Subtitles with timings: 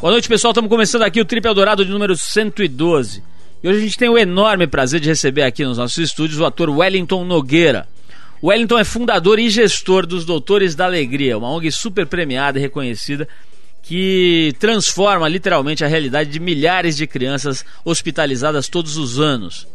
[0.00, 0.52] Boa noite, pessoal.
[0.52, 3.22] Estamos começando aqui o Trip Eldorado de número 112.
[3.62, 6.46] E hoje a gente tem o enorme prazer de receber aqui nos nossos estúdios o
[6.46, 7.86] ator Wellington Nogueira.
[8.40, 12.62] O Wellington é fundador e gestor dos Doutores da Alegria, uma ONG super premiada e
[12.62, 13.28] reconhecida
[13.82, 19.68] que transforma literalmente a realidade de milhares de crianças hospitalizadas todos os anos.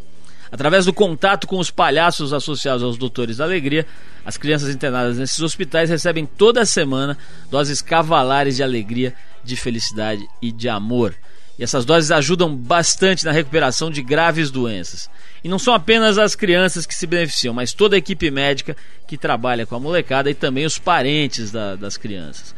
[0.52, 3.86] Através do contato com os palhaços associados aos Doutores da Alegria,
[4.26, 7.18] as crianças internadas nesses hospitais recebem toda semana
[7.50, 9.14] doses cavalares de alegria
[9.44, 11.16] de felicidade e de amor.
[11.58, 15.10] E essas doses ajudam bastante na recuperação de graves doenças.
[15.44, 18.76] E não são apenas as crianças que se beneficiam, mas toda a equipe médica
[19.08, 22.54] que trabalha com a molecada e também os parentes da, das crianças.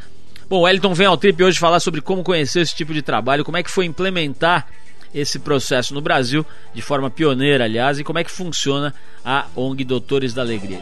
[0.50, 3.44] Bom, o Elton vem ao Trip hoje falar sobre como conhecer esse tipo de trabalho,
[3.44, 4.66] como é que foi implementar
[5.14, 8.94] esse processo no Brasil, de forma pioneira, aliás, e como é que funciona
[9.24, 10.80] a ONG Doutores da Alegria.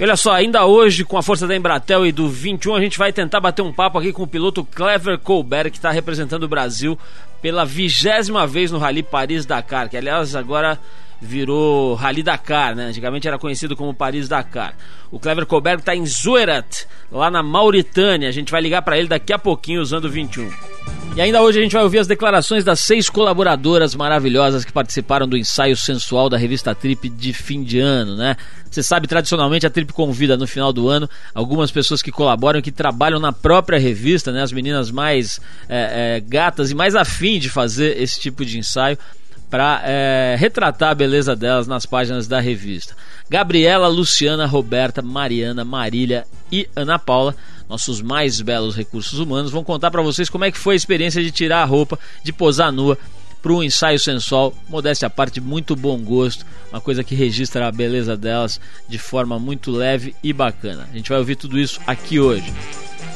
[0.00, 3.12] Olha só, ainda hoje, com a força da Embratel e do 21, a gente vai
[3.12, 6.98] tentar bater um papo aqui com o piloto Clever Colbert, que está representando o Brasil
[7.40, 10.80] pela vigésima vez no Rally Paris-Dakar, que aliás agora
[11.20, 12.86] virou Rally Dakar, né?
[12.86, 14.74] Antigamente era conhecido como Paris Dakar.
[15.10, 18.28] O Clever Colbert está em Zuerat, lá na Mauritânia.
[18.28, 20.50] A gente vai ligar para ele daqui a pouquinho usando o 21.
[21.16, 25.28] E ainda hoje a gente vai ouvir as declarações das seis colaboradoras maravilhosas que participaram
[25.28, 28.36] do ensaio sensual da revista Trip de fim de ano, né?
[28.68, 32.72] Você sabe, tradicionalmente a Trip convida no final do ano algumas pessoas que colaboram, que
[32.72, 34.42] trabalham na própria revista, né?
[34.42, 38.98] As meninas mais é, é, gatas e mais afim de fazer esse tipo de ensaio
[39.54, 42.96] para é, retratar a beleza delas nas páginas da revista.
[43.30, 47.36] Gabriela, Luciana, Roberta, Mariana, Marília e Ana Paula
[47.68, 51.22] nossos mais belos recursos humanos, vão contar para vocês como é que foi a experiência
[51.22, 52.98] de tirar a roupa, de posar nua
[53.40, 57.72] para um ensaio sensual, modéstia à parte, muito bom gosto, uma coisa que registra a
[57.72, 60.88] beleza delas de forma muito leve e bacana.
[60.92, 62.52] A gente vai ouvir tudo isso aqui hoje.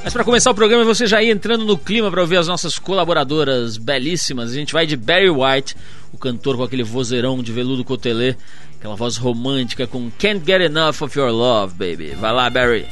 [0.02, 2.78] Mas para começar o programa, você já ia entrando no clima para ouvir as nossas
[2.78, 4.50] colaboradoras belíssimas.
[4.50, 5.76] A gente vai de Barry White,
[6.12, 8.34] o cantor com aquele vozeirão de veludo cotelê,
[8.78, 12.14] aquela voz romântica com Can't Get Enough of Your Love, baby.
[12.14, 12.86] Vai lá, Barry.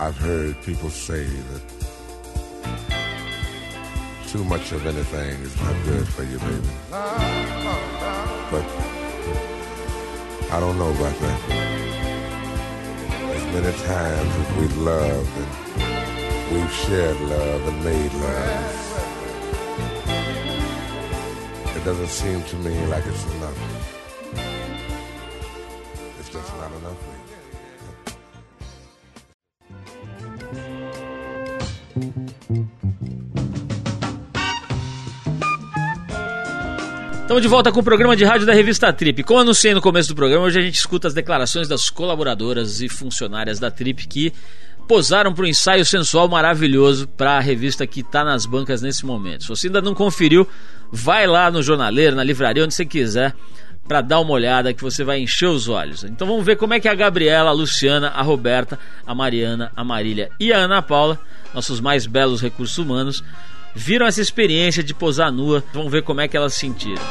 [0.00, 1.78] I've heard people say that
[4.28, 6.68] too much of anything is not good for you, baby.
[8.50, 8.64] But
[10.50, 11.40] I don't know about that.
[13.30, 15.67] As many times as we've loved and
[16.52, 18.94] we've shared love and made love,
[21.76, 23.58] it doesn't seem to me like it's enough.
[26.18, 27.18] It's just not enough.
[37.28, 39.22] Estamos de volta com o programa de rádio da revista Trip.
[39.22, 42.88] Como anunciei no começo do programa, hoje a gente escuta as declarações das colaboradoras e
[42.88, 44.32] funcionárias da Trip que
[44.88, 49.42] posaram para um ensaio sensual maravilhoso para a revista que está nas bancas nesse momento.
[49.42, 50.48] Se você ainda não conferiu,
[50.90, 53.34] vai lá no jornaleiro, na livraria, onde você quiser,
[53.86, 56.04] para dar uma olhada que você vai encher os olhos.
[56.04, 59.84] Então vamos ver como é que a Gabriela, a Luciana, a Roberta, a Mariana, a
[59.84, 61.20] Marília e a Ana Paula,
[61.54, 63.22] nossos mais belos recursos humanos,
[63.74, 65.62] viram essa experiência de posar nua.
[65.72, 67.02] Vamos ver como é que elas sentiram.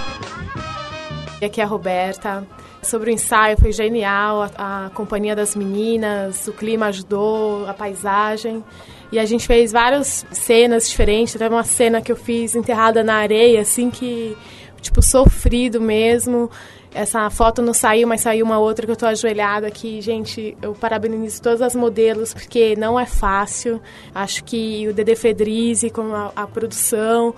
[1.40, 2.44] E aqui é a Roberta.
[2.88, 8.64] Sobre o ensaio foi genial, a, a companhia das meninas, o clima ajudou, a paisagem.
[9.12, 11.34] E a gente fez várias cenas diferentes.
[11.34, 14.38] Teve uma cena que eu fiz enterrada na areia, assim que
[14.80, 16.50] tipo sofrido mesmo.
[16.94, 20.00] Essa foto não saiu, mas saiu uma outra que eu tô ajoelhada aqui.
[20.00, 23.82] Gente, eu parabenizo todas as modelos, porque não é fácil.
[24.16, 27.36] Acho que o Dede Fedrizi, com a, a produção,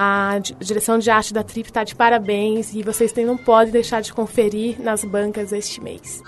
[0.00, 4.12] a direção de arte da Trip está de parabéns e vocês não podem deixar de
[4.12, 6.22] conferir nas bancas este mês.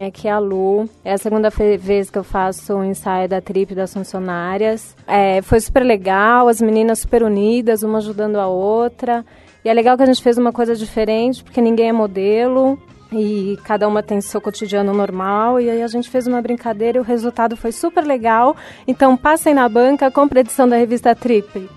[0.00, 3.74] Aqui é a Lu, é a segunda vez que eu faço o ensaio da Trip
[3.74, 4.96] das funcionárias.
[5.06, 9.22] É, foi super legal, as meninas super unidas, uma ajudando a outra.
[9.62, 12.78] E é legal que a gente fez uma coisa diferente, porque ninguém é modelo
[13.12, 15.60] e cada uma tem seu cotidiano normal.
[15.60, 18.56] E aí a gente fez uma brincadeira e o resultado foi super legal.
[18.88, 21.68] Então passem na banca, compre a edição da revista Trip.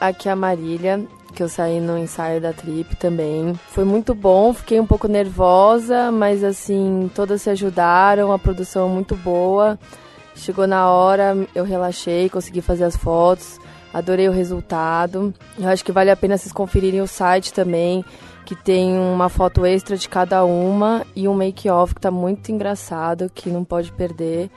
[0.00, 3.54] Aqui a Marília, que eu saí no ensaio da Trip também.
[3.68, 8.92] Foi muito bom, fiquei um pouco nervosa, mas assim, todas se ajudaram, a produção é
[8.92, 9.78] muito boa.
[10.34, 13.58] Chegou na hora, eu relaxei, consegui fazer as fotos.
[13.92, 15.32] Adorei o resultado.
[15.58, 18.04] Eu acho que vale a pena vocês conferirem o site também,
[18.44, 23.30] que tem uma foto extra de cada uma e um make-off que tá muito engraçado,
[23.34, 24.50] que não pode perder.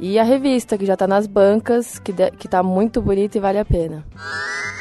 [0.00, 3.40] E a revista, que já tá nas bancas, que, de, que tá muito bonita e
[3.40, 4.04] vale a pena.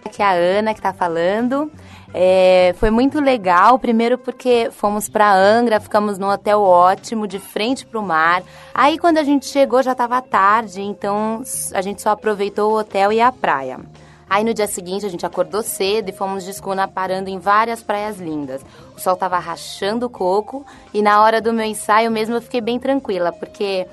[0.06, 1.72] Aqui é a Ana que tá falando.
[2.14, 7.86] É, foi muito legal, primeiro porque fomos para Angra, ficamos num hotel ótimo, de frente
[7.86, 8.44] para o mar.
[8.74, 11.42] Aí quando a gente chegou já estava tarde, então
[11.74, 13.80] a gente só aproveitou o hotel e a praia.
[14.30, 17.84] Aí no dia seguinte a gente acordou cedo e fomos de escuna parando em várias
[17.84, 18.62] praias lindas.
[18.96, 22.62] O sol tava rachando o coco e na hora do meu ensaio mesmo eu fiquei
[22.62, 23.88] bem tranquila, porque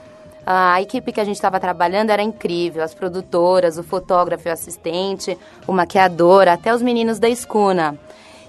[0.50, 5.37] a equipe que a gente estava trabalhando era incrível, as produtoras, o fotógrafo, o assistente,
[5.67, 7.99] o maquiador, até os meninos da escuna.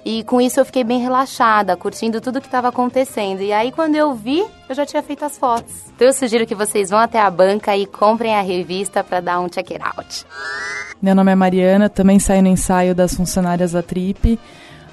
[0.05, 3.41] E com isso eu fiquei bem relaxada, curtindo tudo que estava acontecendo.
[3.41, 5.73] E aí quando eu vi, eu já tinha feito as fotos.
[5.93, 9.41] Então eu sugiro que vocês vão até a banca e comprem a revista para dar
[9.41, 10.25] um check it out.
[11.01, 14.39] Meu nome é Mariana, também saí no ensaio das funcionárias da Trip.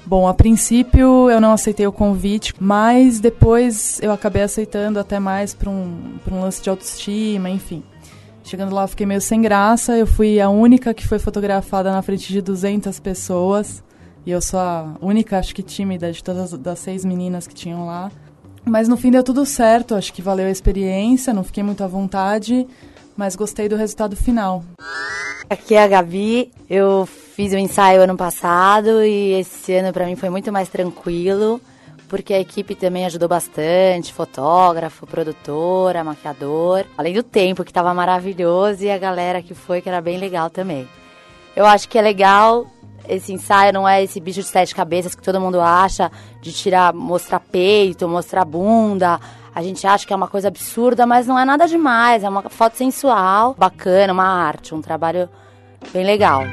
[0.07, 5.53] Bom, a princípio eu não aceitei o convite, mas depois eu acabei aceitando até mais
[5.53, 7.83] para um, um lance de autoestima, enfim.
[8.41, 12.01] Chegando lá eu fiquei meio sem graça, eu fui a única que foi fotografada na
[12.01, 13.83] frente de 200 pessoas.
[14.25, 17.85] E eu sou a única, acho que tímida, de todas das seis meninas que tinham
[17.85, 18.09] lá.
[18.63, 21.87] Mas no fim deu tudo certo, acho que valeu a experiência, não fiquei muito à
[21.87, 22.65] vontade,
[23.17, 24.63] mas gostei do resultado final.
[25.49, 27.05] Aqui é a Gabi, eu
[27.37, 31.61] fiz o ensaio ano passado e esse ano para mim foi muito mais tranquilo,
[32.09, 38.83] porque a equipe também ajudou bastante, fotógrafo, produtora, maquiador, além do tempo que estava maravilhoso
[38.83, 40.89] e a galera que foi que era bem legal também.
[41.55, 42.65] Eu acho que é legal
[43.07, 46.11] esse ensaio não é esse bicho de sete cabeças que todo mundo acha
[46.41, 49.19] de tirar, mostrar peito, mostrar bunda,
[49.53, 52.23] a gente acha que é uma coisa absurda, mas não é nada demais.
[52.23, 55.29] É uma foto sensual, bacana, uma arte, um trabalho
[55.93, 56.43] bem legal.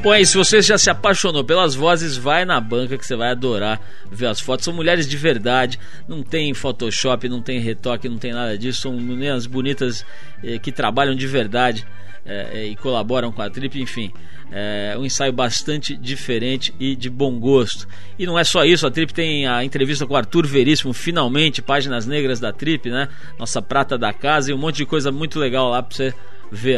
[0.00, 3.30] Bom, aí, se você já se apaixonou pelas vozes, vai na banca que você vai
[3.30, 3.80] adorar
[4.10, 4.64] ver as fotos.
[4.64, 8.82] São mulheres de verdade, não tem Photoshop, não tem retoque, não tem nada disso.
[8.82, 10.06] São meninas bonitas
[10.44, 11.84] eh, que trabalham de verdade
[12.24, 14.12] eh, e colaboram com a trip, enfim.
[14.50, 17.86] É um ensaio bastante diferente e de bom gosto.
[18.18, 21.60] E não é só isso, a Trip tem a entrevista com o Arthur Veríssimo, finalmente,
[21.60, 23.08] páginas negras da Trip, né?
[23.38, 26.14] Nossa prata da casa e um monte de coisa muito legal lá para você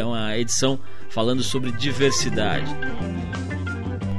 [0.05, 0.79] uma edição
[1.09, 2.65] falando sobre diversidade.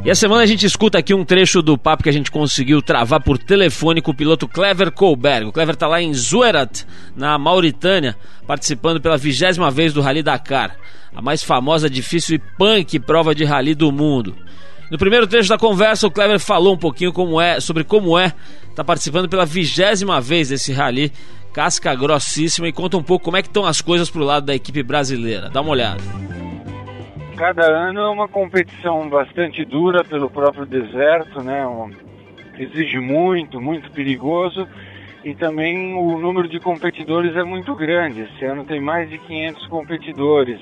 [0.04, 2.82] E a semana a gente escuta aqui um trecho do papo que a gente conseguiu
[2.82, 5.46] travar por telefone com o piloto Clever Colberg.
[5.46, 6.84] O Clever está lá em Zuerat,
[7.14, 8.16] na Mauritânia,
[8.46, 10.76] participando pela vigésima vez do Rally Dakar
[11.14, 14.34] a mais famosa, difícil e punk prova de rally do mundo.
[14.90, 18.26] No primeiro trecho da conversa, o Clever falou um pouquinho como é, sobre como é
[18.26, 21.12] estar tá participando pela vigésima vez desse rally,
[21.52, 24.54] casca grossíssima, e conta um pouco como é que estão as coisas pro lado da
[24.54, 25.50] equipe brasileira.
[25.50, 26.02] Dá uma olhada.
[27.37, 31.64] Cada ano é uma competição bastante dura pelo próprio deserto, né?
[32.58, 34.69] Exige muito, muito perigoso
[35.25, 38.22] e também o número de competidores é muito grande.
[38.22, 40.60] Esse ano tem mais de 500 competidores.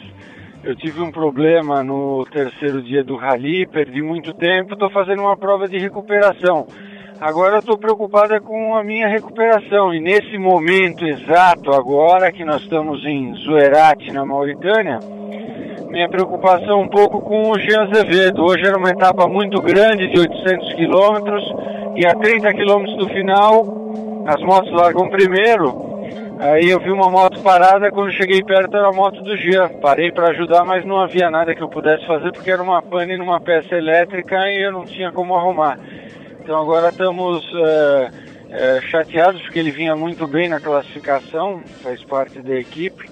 [0.62, 5.36] Eu tive um problema no terceiro dia do rally, perdi muito tempo, estou fazendo uma
[5.36, 6.66] prova de recuperação.
[7.20, 13.04] Agora estou preocupada com a minha recuperação e nesse momento exato, agora que nós estamos
[13.04, 15.00] em Zuerate, na Mauritânia,
[15.90, 18.42] minha preocupação é um pouco com o Jean Azevedo.
[18.42, 21.44] Hoje era uma etapa muito grande, de 800 quilômetros,
[21.94, 23.66] e a 30 quilômetros do final,
[24.26, 25.90] as motos largam primeiro,
[26.40, 29.68] Aí eu vi uma moto parada, quando cheguei perto era a moto do Jean.
[29.82, 33.14] Parei para ajudar, mas não havia nada que eu pudesse fazer porque era uma pane
[33.18, 35.78] numa peça elétrica e eu não tinha como arrumar.
[36.50, 38.10] Então agora estamos é,
[38.50, 43.08] é, chateados porque ele vinha muito bem na classificação, faz parte da equipe,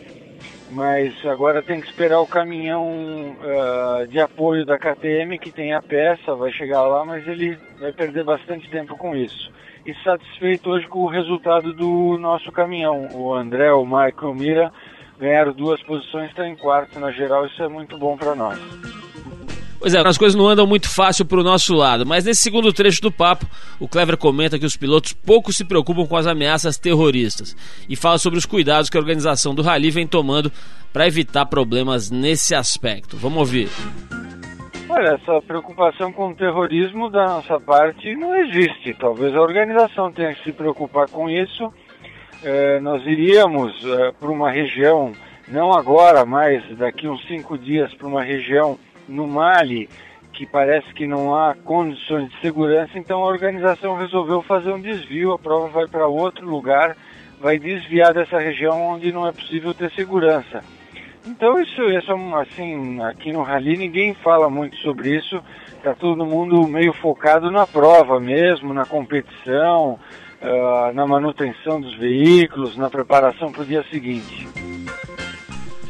[0.73, 5.81] mas agora tem que esperar o caminhão uh, de apoio da KTM que tem a
[5.81, 9.53] peça, vai chegar lá, mas ele vai perder bastante tempo com isso
[9.87, 13.07] e satisfeito hoje com o resultado do nosso caminhão.
[13.15, 14.73] O André, o Michael o Mira
[15.17, 18.59] ganharam duas posições, estão em quarto na geral, isso é muito bom para nós.
[19.79, 22.73] Pois é, as coisas não andam muito fácil para o nosso lado, mas nesse segundo
[22.73, 23.47] trecho do papo,
[23.79, 27.57] o Clever comenta que os pilotos pouco se preocupam com as ameaças terroristas
[27.89, 30.51] e fala sobre os cuidados que a organização do Rally vem tomando
[30.93, 33.17] para evitar problemas nesse aspecto.
[33.17, 33.69] Vamos ouvir.
[34.89, 38.95] Olha, essa preocupação com o terrorismo da nossa parte não existe.
[38.95, 41.73] Talvez a organização tenha que se preocupar com isso.
[42.43, 45.13] É, nós iríamos é, para uma região,
[45.47, 49.89] não agora, mas daqui uns cinco dias, para uma região no Mali
[50.39, 55.33] que parece que não há condições de segurança, então a organização resolveu fazer um desvio,
[55.33, 56.97] a prova vai para outro lugar,
[57.41, 60.63] vai desviar dessa região onde não é possível ter segurança.
[61.27, 65.43] Então isso, isso assim, aqui no Rally ninguém fala muito sobre isso,
[65.83, 69.99] tá todo mundo meio focado na prova mesmo, na competição,
[70.41, 74.58] uh, na manutenção dos veículos, na preparação para o dia seguinte.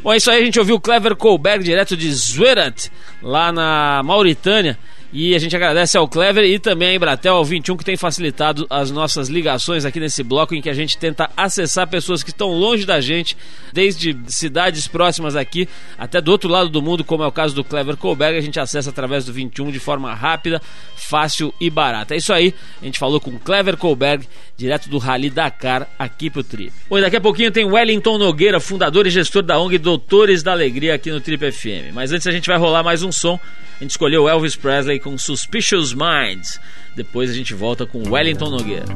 [0.03, 2.91] Bom, é isso aí a gente ouviu o Clever Colberg direto de Zuerat,
[3.23, 4.79] lá na Mauritânia.
[5.11, 8.67] E a gente agradece ao Clever e também à Embratel, ao 21, que tem facilitado
[8.69, 12.51] as nossas ligações aqui nesse bloco em que a gente tenta acessar pessoas que estão
[12.51, 13.35] longe da gente,
[13.73, 17.65] desde cidades próximas aqui até do outro lado do mundo, como é o caso do
[17.65, 18.37] Clever Colberg.
[18.37, 20.61] A gente acessa através do 21 de forma rápida,
[20.95, 22.15] fácil e barata.
[22.15, 26.45] É isso aí, a gente falou com Clever Colberg, direto do Rally Dakar, aqui pro
[26.45, 26.71] Trip.
[26.91, 30.95] Bom, daqui a pouquinho tem Wellington Nogueira, fundador e gestor da ONG Doutores da Alegria
[30.95, 31.95] aqui no Trip FM.
[31.95, 33.41] Mas antes a gente vai rolar mais um som.
[33.79, 36.61] A gente escolheu Elvis Presley com Suspicious Minds.
[36.97, 38.87] Depois a gente volta com Wellington Nogueira.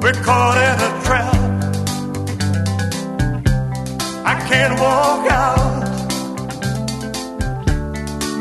[0.00, 1.34] We're caught in a trap.
[4.24, 5.84] I can't walk out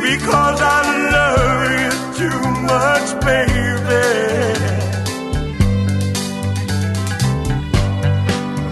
[0.01, 4.03] because I love you too much, baby.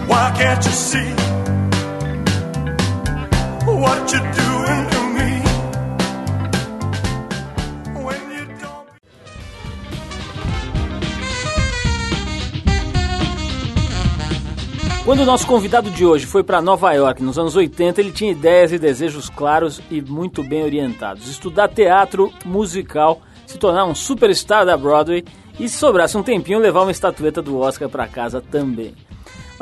[0.06, 1.12] Why can't you see
[15.04, 18.30] Quando o nosso convidado de hoje foi para Nova York nos anos 80, ele tinha
[18.30, 21.28] ideias e desejos claros e muito bem orientados.
[21.28, 25.24] Estudar teatro musical, se tornar um superstar da Broadway
[25.58, 28.94] e, se sobrasse um tempinho, levar uma estatueta do Oscar para casa também.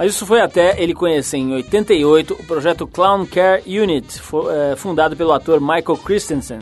[0.00, 5.14] Mas isso foi até ele conhecer em 88 o projeto Clown Care Unit, eh, fundado
[5.14, 6.61] pelo ator Michael Christensen.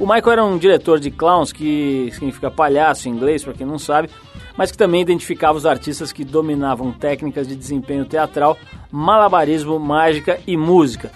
[0.00, 3.78] O Michael era um diretor de clowns, que significa palhaço em inglês, para quem não
[3.78, 4.10] sabe,
[4.56, 8.58] mas que também identificava os artistas que dominavam técnicas de desempenho teatral,
[8.90, 11.12] malabarismo, mágica e música.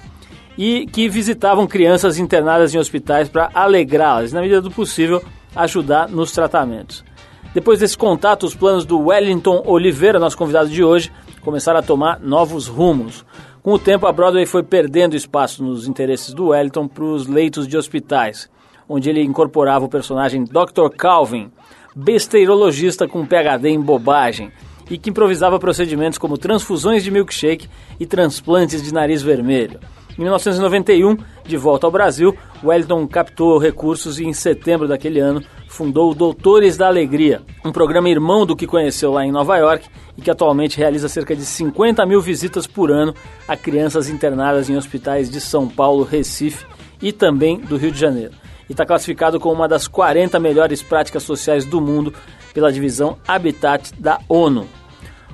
[0.57, 5.21] E que visitavam crianças internadas em hospitais para alegrá-las, na medida do possível,
[5.57, 7.05] ajudar nos tratamentos.
[7.53, 11.11] Depois desse contato, os planos do Wellington Oliveira, nosso convidado de hoje,
[11.47, 13.25] começaram a tomar novos rumos.
[13.63, 17.69] Com o tempo, a Broadway foi perdendo espaço nos interesses do Wellington para os leitos
[17.69, 18.51] de hospitais,
[18.89, 20.89] onde ele incorporava o personagem Dr.
[20.99, 21.53] Calvin,
[21.95, 24.51] besteirologista com PhD em bobagem,
[24.91, 27.69] e que improvisava procedimentos como transfusões de milkshake
[28.01, 29.79] e transplantes de nariz vermelho.
[30.19, 35.41] Em 1991, de volta ao Brasil, Wellington captou recursos e em setembro daquele ano
[35.77, 39.87] fundou o Doutores da Alegria, um programa irmão do que conheceu lá em Nova York
[40.17, 43.15] e que atualmente realiza cerca de 50 mil visitas por ano
[43.47, 46.65] a crianças internadas em hospitais de São Paulo, Recife
[47.03, 48.33] e também do Rio de Janeiro.
[48.71, 52.15] E está classificado como uma das 40 melhores práticas sociais do mundo
[52.55, 54.67] pela divisão Habitat da ONU.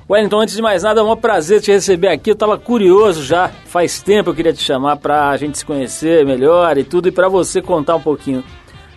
[0.09, 2.31] Wellington, antes de mais nada, é um prazer te receber aqui.
[2.31, 6.25] Eu estava curioso já, faz tempo eu queria te chamar para a gente se conhecer
[6.25, 8.43] melhor e tudo, e para você contar um pouquinho,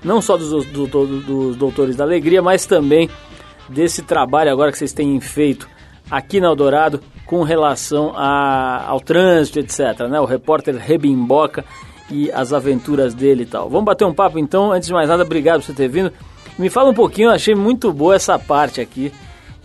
[0.07, 3.11] não só dos, do- do- dos Doutores da Alegria, mas também
[3.69, 5.69] desse trabalho agora que vocês têm feito
[6.11, 10.07] aqui na Eldorado com relação a- ao trânsito, etc.
[10.09, 10.21] Né?
[10.21, 11.65] O repórter Rebimboca
[12.11, 13.69] e as aventuras dele e tal.
[13.69, 14.71] Vamos bater um papo então.
[14.71, 16.13] Antes de mais nada, obrigado por você ter vindo.
[16.57, 19.13] Me fala um pouquinho, achei muito boa essa parte aqui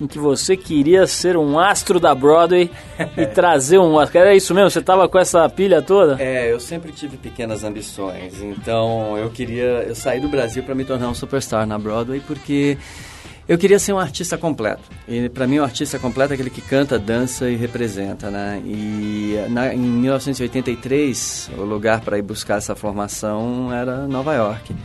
[0.02, 2.70] em que você queria ser um astro da Broadway
[3.16, 4.24] e trazer um Oscar.
[4.24, 4.70] Era isso mesmo?
[4.70, 6.22] Você tava com essa pilha toda?
[6.22, 10.84] É, eu sempre tive pequenas ambições, então eu queria, eu saí do Brasil para me
[10.84, 12.78] tornar um superstar na Broadway porque
[13.48, 14.84] eu queria ser um artista completo.
[15.08, 18.62] E para mim o artista completo é aquele que canta, dança e representa, né?
[18.66, 24.76] E na, em 1983 o lugar para ir buscar essa formação era Nova York.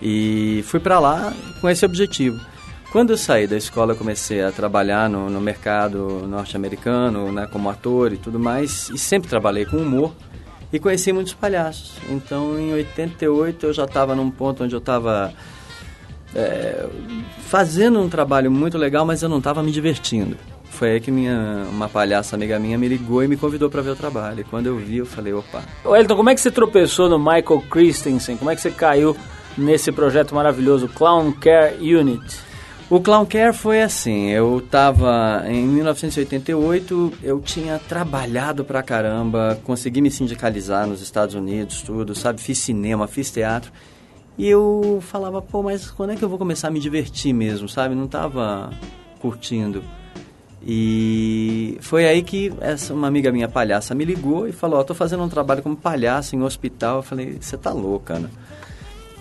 [0.00, 2.51] E fui para lá com esse objetivo.
[2.92, 7.70] Quando eu saí da escola, eu comecei a trabalhar no, no mercado norte-americano, né, como
[7.70, 10.12] ator e tudo mais, e sempre trabalhei com humor
[10.70, 11.94] e conheci muitos palhaços.
[12.10, 15.32] Então, em 88, eu já estava num ponto onde eu estava
[16.34, 16.86] é,
[17.46, 20.36] fazendo um trabalho muito legal, mas eu não estava me divertindo.
[20.64, 23.90] Foi aí que minha, uma palhaça amiga minha me ligou e me convidou para ver
[23.90, 24.40] o trabalho.
[24.40, 27.64] E quando eu vi, eu falei, opa, Wellington, como é que você tropeçou no Michael
[27.70, 28.36] Christensen?
[28.36, 29.16] Como é que você caiu
[29.56, 32.51] nesse projeto maravilhoso, Clown Care Unit?
[32.90, 40.02] O Clown Care foi assim, eu tava em 1988, eu tinha trabalhado pra caramba, consegui
[40.02, 43.72] me sindicalizar nos Estados Unidos, tudo, sabe, fiz cinema, fiz teatro.
[44.36, 47.68] E eu falava, pô, mas quando é que eu vou começar a me divertir mesmo,
[47.68, 47.94] sabe?
[47.94, 48.70] Não tava
[49.20, 49.82] curtindo.
[50.64, 54.94] E foi aí que essa uma amiga minha palhaça me ligou e falou, ó, tô
[54.94, 56.96] fazendo um trabalho como palhaço em um hospital.
[56.96, 58.28] Eu falei, você tá louca, né?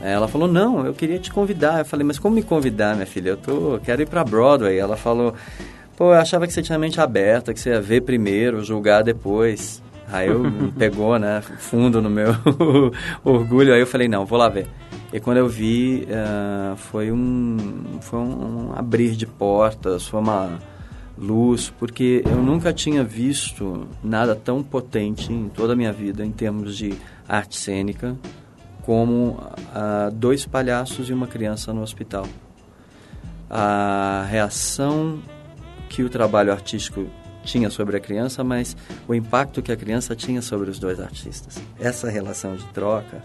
[0.02, 1.80] Ela falou, não, eu queria te convidar.
[1.80, 3.30] Eu falei, mas como me convidar, minha filha?
[3.32, 4.78] Eu tô, quero ir pra Broadway.
[4.78, 5.34] Ela falou,
[5.96, 9.04] pô, eu achava que você tinha a mente aberta, que você ia ver primeiro, julgar
[9.04, 9.82] depois.
[10.12, 10.44] Aí eu
[10.78, 12.36] pegou, né, fundo no meu
[13.24, 13.74] orgulho.
[13.74, 14.68] Aí eu falei, não, vou lá ver.
[15.14, 17.58] E quando eu vi, eh, foi um,
[18.00, 20.58] foi um abrir de portas, foi uma,
[21.22, 26.32] luz, porque eu nunca tinha visto nada tão potente em toda a minha vida em
[26.32, 26.94] termos de
[27.28, 28.18] arte cênica
[28.86, 29.38] como
[29.74, 32.26] ah, dois palhaços e uma criança no hospital.
[33.50, 35.20] A reação
[35.90, 37.06] que o trabalho artístico
[37.44, 41.62] tinha sobre a criança, mas o impacto que a criança tinha sobre os dois artistas.
[41.80, 43.22] Essa relação de troca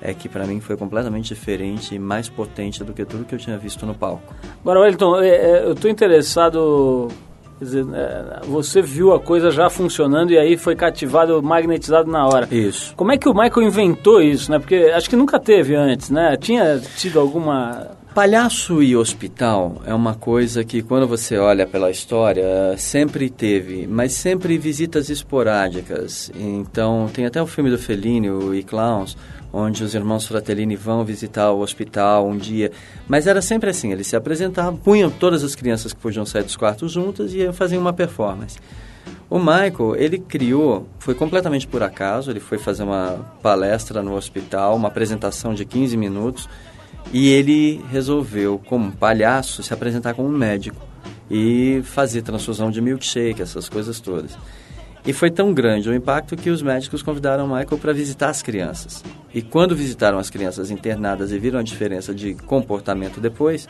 [0.00, 3.38] é que para mim foi completamente diferente e mais potente do que tudo que eu
[3.38, 4.34] tinha visto no palco.
[4.60, 7.08] Agora, Wellington, é, é, eu estou interessado.
[7.62, 12.26] Quer dizer, é, você viu a coisa já funcionando e aí foi cativado, magnetizado na
[12.26, 12.48] hora.
[12.50, 12.92] Isso.
[12.96, 14.58] Como é que o Michael inventou isso, né?
[14.58, 16.36] Porque acho que nunca teve antes, né?
[16.36, 22.76] Tinha tido alguma Palhaço e hospital é uma coisa que, quando você olha pela história,
[22.76, 26.30] sempre teve, mas sempre visitas esporádicas.
[26.34, 29.16] Então, tem até o filme do Fellini, o E Clowns,
[29.52, 32.72] onde os irmãos Fratellini vão visitar o hospital um dia.
[33.06, 36.56] Mas era sempre assim, eles se apresentavam, punham todas as crianças que podiam sair dos
[36.56, 38.58] quartos juntas e faziam uma performance.
[39.28, 44.76] O Michael, ele criou, foi completamente por acaso, ele foi fazer uma palestra no hospital,
[44.76, 46.48] uma apresentação de 15 minutos,
[47.12, 50.86] e ele resolveu, como palhaço, se apresentar como um médico
[51.30, 54.36] e fazer transfusão de milkshake, essas coisas todas.
[55.04, 59.02] E foi tão grande o impacto que os médicos convidaram Michael para visitar as crianças.
[59.34, 63.68] E quando visitaram as crianças internadas e viram a diferença de comportamento depois,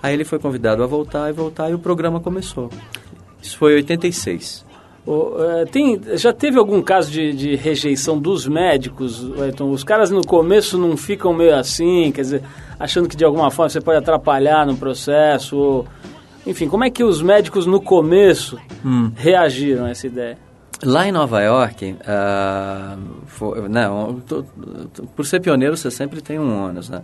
[0.00, 2.70] aí ele foi convidado a voltar e voltar e o programa começou.
[3.42, 4.64] Isso foi em 86.
[5.04, 10.10] O, é, tem, já teve algum caso de, de rejeição dos médicos, Então, Os caras
[10.10, 12.42] no começo não ficam meio assim, quer dizer,
[12.78, 15.56] achando que de alguma forma você pode atrapalhar no processo?
[15.56, 15.86] Ou,
[16.46, 19.10] enfim, como é que os médicos no começo Hum.
[19.16, 20.38] reagiram a essa ideia?
[20.82, 22.96] Lá em Nova York, ah,
[23.26, 24.44] foi- não, tô-
[24.94, 27.02] tô- por ser pioneiro você sempre tem um ônus, né?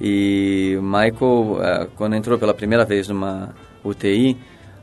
[0.00, 4.36] E o Michael, ah, quando entrou pela primeira vez numa UTI,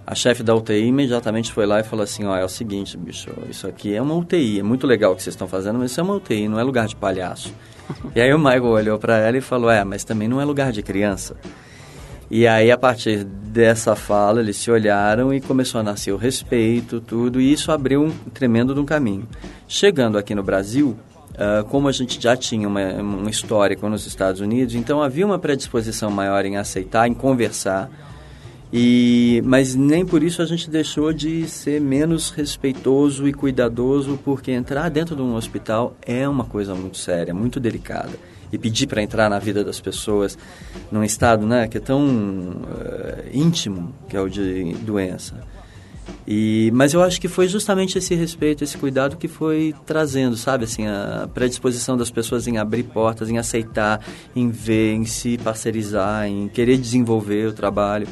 [0.08, 3.30] a chefe da UTI imediatamente foi lá e falou assim, ó, é o seguinte, bicho,
[3.50, 6.00] isso aqui é uma UTI, é muito legal o que vocês estão fazendo, mas isso
[6.00, 7.54] é uma UTI, não é lugar de palhaço.
[8.16, 10.72] e aí o Michael olhou para ela e falou, é, mas também não é lugar
[10.72, 11.36] de criança.
[12.30, 17.00] E aí, a partir dessa fala, eles se olharam e começou a nascer o respeito,
[17.00, 19.28] tudo, e isso abriu um tremendo de um caminho.
[19.68, 20.98] Chegando aqui no Brasil,
[21.36, 25.40] ah, como a gente já tinha uma, um histórico nos Estados Unidos, então havia uma
[25.40, 27.90] predisposição maior em aceitar, em conversar,
[28.72, 34.52] e, mas nem por isso a gente deixou de ser menos respeitoso e cuidadoso, porque
[34.52, 38.12] entrar dentro de um hospital é uma coisa muito séria, muito delicada.
[38.54, 40.38] E pedir para entrar na vida das pessoas
[40.90, 45.36] num estado né, que é tão eh, íntimo, que é o de doença.
[46.26, 50.64] E, mas eu acho que foi justamente esse respeito, esse cuidado que foi trazendo, sabe,
[50.64, 54.00] assim, a predisposição das pessoas em abrir portas, em aceitar,
[54.36, 58.08] em ver, em se parcerizar, em querer desenvolver o trabalho.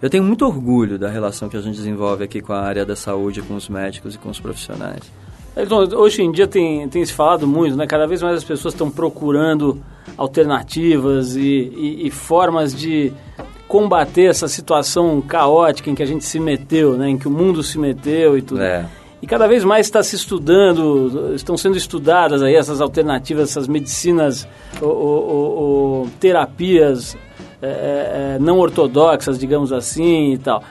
[0.00, 2.94] Eu tenho muito orgulho da relação que a gente desenvolve aqui com a área da
[2.94, 5.02] saúde, com os médicos e com os profissionais.
[5.56, 7.86] Então, hoje em dia tem, tem se falado muito, né?
[7.86, 9.80] Cada vez mais as pessoas estão procurando
[10.16, 13.12] alternativas e, e- e formas de
[13.66, 17.10] combater essa situação caótica em que a gente se meteu, né?
[17.10, 18.62] Em que o mundo se meteu e tudo.
[18.62, 18.86] É.
[19.20, 24.46] E cada vez mais está se estudando, estão sendo estudadas aí essas alternativas, essas medicinas
[24.80, 27.16] ou, ou- ou- terapias
[27.60, 30.62] é, é, é, não ortodoxas, digamos assim e tal.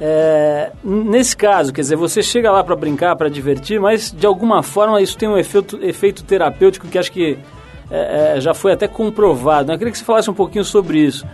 [0.00, 4.62] É, nesse caso, quer dizer, você chega lá para brincar, para divertir, mas de alguma
[4.62, 7.38] forma isso tem um efeito, efeito terapêutico que acho que
[7.90, 9.68] é, é, já foi até comprovado.
[9.68, 9.74] né?
[9.74, 11.26] Eu queria que você falasse um pouquinho sobre isso.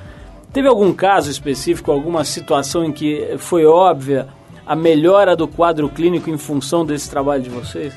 [0.53, 4.27] Teve algum caso específico, alguma situação em que foi óbvia
[4.67, 7.95] a melhora do quadro clínico em função desse trabalho de vocês?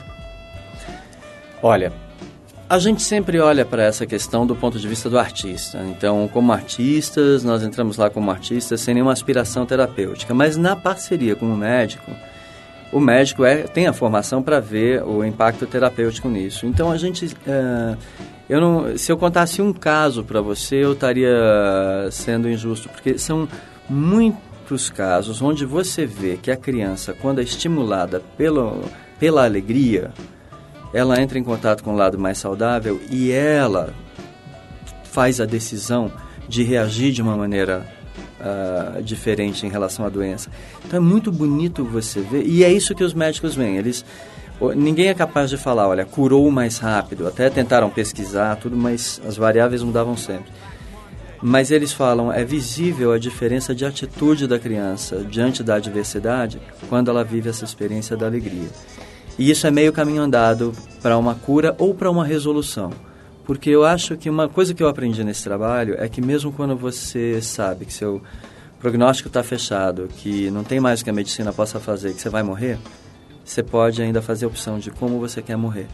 [1.63, 1.91] Olha,
[2.69, 5.79] a gente sempre olha para essa questão do ponto de vista do artista.
[5.89, 11.35] Então, como artistas, nós entramos lá como artistas sem nenhuma aspiração terapêutica, mas na parceria
[11.35, 12.11] com o médico,
[12.91, 16.67] o médico é, tem a formação para ver o impacto terapêutico nisso.
[16.67, 17.35] Então, a gente.
[17.47, 17.97] eh,
[18.47, 21.29] eu não, se eu contasse um caso para você, eu estaria
[22.11, 23.47] sendo injusto, porque são
[23.87, 28.83] muitos casos onde você vê que a criança, quando é estimulada pelo,
[29.19, 30.11] pela alegria,
[30.93, 33.93] ela entra em contato com o lado mais saudável e ela
[35.03, 36.11] faz a decisão
[36.47, 37.85] de reagir de uma maneira
[38.41, 40.49] ah, diferente em relação à doença.
[40.85, 43.77] Então é muito bonito você ver, e é isso que os médicos veem.
[43.77, 44.05] Eles,
[44.75, 47.27] ninguém é capaz de falar, olha, curou mais rápido.
[47.27, 50.51] Até tentaram pesquisar tudo, mas as variáveis mudavam sempre.
[51.41, 57.09] Mas eles falam, é visível a diferença de atitude da criança diante da adversidade quando
[57.09, 58.69] ela vive essa experiência da alegria.
[59.39, 62.91] E isso é meio caminho andado para uma cura ou para uma resolução.
[63.45, 66.75] Porque eu acho que uma coisa que eu aprendi nesse trabalho é que mesmo quando
[66.75, 68.21] você sabe que seu
[68.81, 72.27] prognóstico está fechado, que não tem mais o que a medicina possa fazer, que você
[72.27, 72.77] vai morrer,
[73.45, 75.87] você pode ainda fazer a opção de como você quer morrer,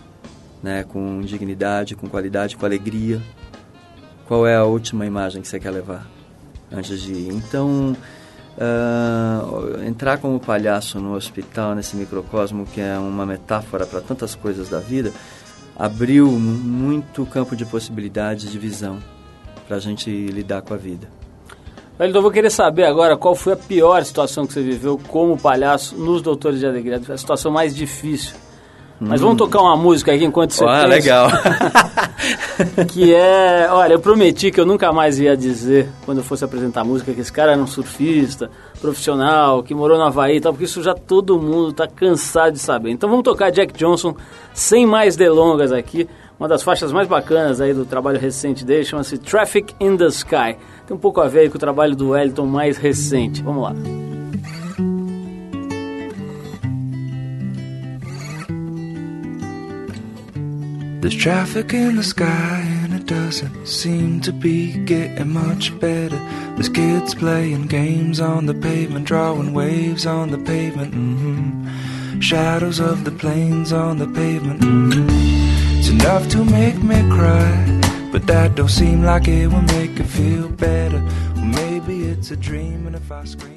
[0.63, 0.83] né?
[0.83, 3.21] Com dignidade, com qualidade, com alegria.
[4.27, 6.09] Qual é a última imagem que você quer levar
[6.71, 7.31] antes de ir?
[7.31, 7.95] Então,
[8.57, 14.69] uh, entrar como palhaço no hospital, nesse microcosmo que é uma metáfora para tantas coisas
[14.69, 15.11] da vida,
[15.75, 18.99] abriu muito campo de possibilidades de visão
[19.67, 21.07] para a gente lidar com a vida.
[21.95, 25.37] Então eu vou querer saber agora qual foi a pior situação que você viveu como
[25.37, 28.35] palhaço nos Doutores de Alegria, a situação mais difícil.
[28.99, 30.87] Mas vamos tocar uma música aqui enquanto você Ah, pensa.
[30.87, 31.27] legal.
[32.87, 36.83] que é, olha, eu prometi que eu nunca mais ia dizer quando eu fosse apresentar
[36.83, 40.65] música que esse cara era um surfista profissional, que morou no Havaí e tal, porque
[40.65, 42.91] isso já todo mundo tá cansado de saber.
[42.91, 44.15] Então vamos tocar Jack Johnson
[44.53, 46.07] sem mais delongas aqui.
[46.39, 50.55] Uma das faixas mais bacanas aí do trabalho recente dele chama-se Traffic in the Sky.
[50.87, 53.41] Tem um pouco a ver com o trabalho do Wellington mais recente.
[53.43, 53.73] Vamos lá.
[61.05, 66.17] There's traffic in the sky and it doesn't seem to be getting much better.
[66.55, 70.95] There's kids playing games on the pavement, drawing waves on the pavement.
[70.95, 74.63] hmm Shadows of the planes on the pavement.
[74.63, 75.05] hmm
[75.77, 80.07] It's enough to make me cry, but that don't seem like it will make it
[80.07, 81.03] feel better.
[81.35, 83.55] Well, maybe it's a dream, and if I scream.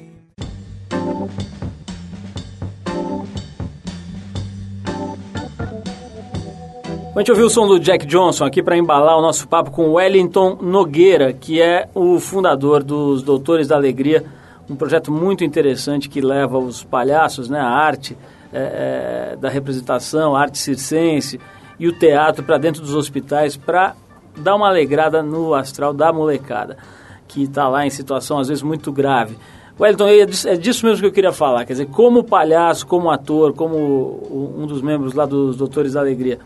[7.19, 9.91] A gente ouviu o som do Jack Johnson aqui para embalar o nosso papo com
[9.91, 14.23] Wellington Nogueira, que é o fundador dos Doutores da Alegria,
[14.69, 18.17] um projeto muito interessante que leva os palhaços, né, a arte
[18.53, 21.41] é, é, da representação, a arte circense
[21.77, 23.97] e o teatro para dentro dos hospitais para
[24.37, 26.77] dar uma alegrada no astral da molecada,
[27.27, 29.37] que está lá em situação às vezes muito grave.
[29.77, 33.53] Wellington, é é disso mesmo que eu queria falar, quer dizer, como palhaço, como ator,
[33.53, 36.39] como um dos membros lá dos Doutores da Alegria,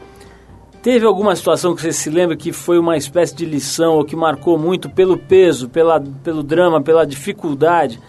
[0.84, 4.18] Teve alguma situação que você se lembra que foi uma espécie de lição ou que
[4.18, 8.02] marcou muito pelo peso, pela, pelo drama, pela dificuldade?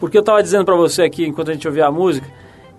[0.00, 2.26] Porque eu estava dizendo para você aqui, enquanto a gente ouvia a música,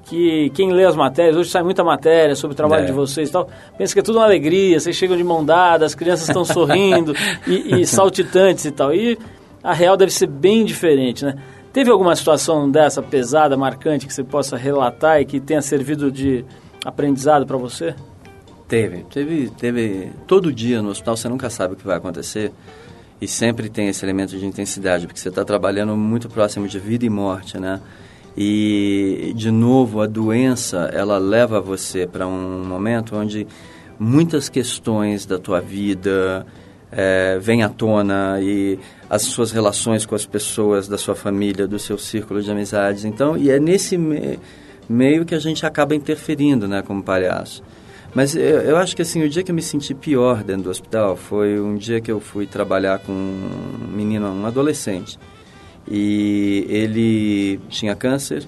[0.06, 2.86] que quem lê as matérias, hoje sai muita matéria sobre o trabalho É.
[2.88, 5.86] de vocês e tal, pensa que é tudo uma alegria, vocês chegam de mão dada,
[5.86, 7.14] as crianças estão sorrindo
[7.46, 8.92] e, e saltitantes e tal.
[8.92, 9.20] E
[9.64, 11.36] a real deve ser bem diferente, né?
[11.72, 16.44] Teve alguma situação dessa pesada, marcante, que você possa relatar e que tenha servido de
[16.84, 17.94] aprendizado para você?
[18.74, 20.12] Teve, teve, teve.
[20.26, 22.52] Todo dia no hospital você nunca sabe o que vai acontecer
[23.22, 27.06] e sempre tem esse elemento de intensidade, porque você está trabalhando muito próximo de vida
[27.06, 27.80] e morte, né?
[28.36, 33.46] E, de novo, a doença, ela leva você para um momento onde
[34.00, 36.44] muitas questões da tua vida
[36.92, 41.78] é, vêm à tona e as suas relações com as pessoas da sua família, do
[41.78, 43.06] seu círculo de amizades.
[43.06, 44.40] Então, e é nesse me
[44.90, 47.64] meio que a gente acaba interferindo, né, como palhaço.
[48.14, 50.70] Mas eu, eu acho que assim, o dia que eu me senti pior dentro do
[50.70, 55.18] hospital foi um dia que eu fui trabalhar com um menino, um adolescente.
[55.90, 58.48] E ele tinha câncer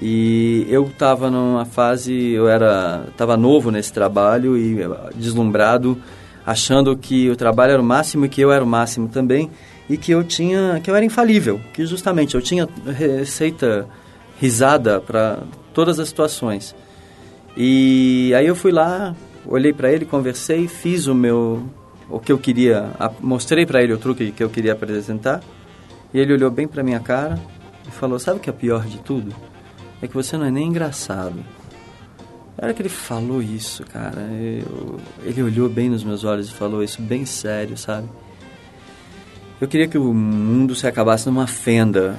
[0.00, 4.78] e eu estava numa fase, eu era, estava novo nesse trabalho e
[5.14, 6.00] deslumbrado,
[6.46, 9.50] achando que o trabalho era o máximo e que eu era o máximo também
[9.90, 13.86] e que eu tinha, que eu era infalível, que justamente eu tinha receita
[14.40, 15.40] risada para
[15.74, 16.74] todas as situações.
[17.56, 19.14] E aí eu fui lá,
[19.46, 21.68] olhei para ele, conversei, fiz o meu
[22.08, 25.42] o que eu queria, mostrei para ele o truque que eu queria apresentar.
[26.12, 27.40] E ele olhou bem para minha cara
[27.88, 29.34] e falou: "Sabe o que é pior de tudo?
[30.00, 31.42] É que você não é nem engraçado."
[32.56, 36.52] Na hora que ele falou isso, cara, eu, ele olhou bem nos meus olhos e
[36.52, 38.08] falou isso bem sério, sabe?
[39.60, 42.16] Eu queria que o mundo se acabasse numa fenda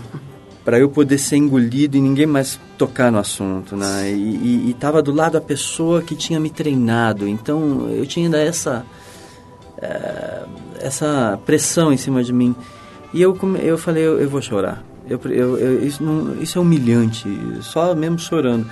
[0.63, 4.11] para eu poder ser engolido e ninguém mais tocar no assunto, né?
[4.11, 8.25] E, e, e tava do lado a pessoa que tinha me treinado, então eu tinha
[8.27, 8.85] ainda essa
[9.81, 10.43] é,
[10.79, 12.55] essa pressão em cima de mim.
[13.13, 14.83] E eu eu falei, eu, eu vou chorar.
[15.07, 17.27] Eu, eu, eu isso, não, isso é humilhante,
[17.61, 18.65] só mesmo chorando.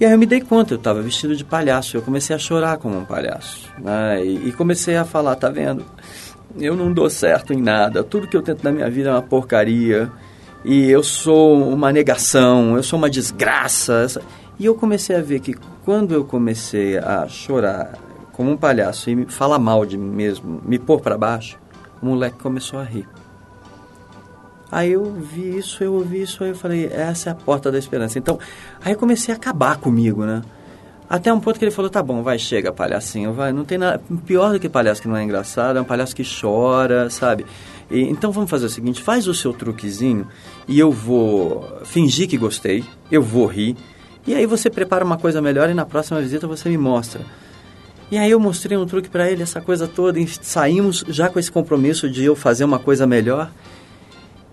[0.00, 2.78] E aí eu me dei conta, eu estava vestido de palhaço, eu comecei a chorar
[2.78, 3.68] como um palhaço.
[3.78, 4.24] Né?
[4.24, 5.84] E, e comecei a falar, tá vendo?
[6.56, 9.22] Eu não dou certo em nada, tudo que eu tento na minha vida é uma
[9.22, 10.10] porcaria
[10.64, 14.20] e eu sou uma negação, eu sou uma desgraça.
[14.58, 17.96] E eu comecei a ver que quando eu comecei a chorar
[18.32, 21.58] como um palhaço e falar mal de mim mesmo, me pôr para baixo,
[22.02, 23.08] o moleque começou a rir.
[24.70, 27.78] Aí eu vi isso, eu ouvi isso, aí eu falei, essa é a porta da
[27.78, 28.18] esperança.
[28.18, 28.38] Então,
[28.84, 30.42] aí eu comecei a acabar comigo, né?
[31.08, 33.50] Até um ponto que ele falou, tá bom, vai, chega, palhacinho, vai.
[33.50, 36.22] Não tem nada pior do que palhaço que não é engraçado, é um palhaço que
[36.22, 37.46] chora, sabe?
[37.90, 40.26] E, então vamos fazer o seguinte: faz o seu truquezinho
[40.66, 43.76] e eu vou fingir que gostei, eu vou rir,
[44.26, 47.22] e aí você prepara uma coisa melhor e na próxima visita você me mostra.
[48.10, 51.38] E aí eu mostrei um truque para ele, essa coisa toda, e saímos já com
[51.38, 53.50] esse compromisso de eu fazer uma coisa melhor.